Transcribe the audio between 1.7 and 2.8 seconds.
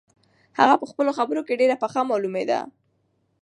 پخه معلومېدله.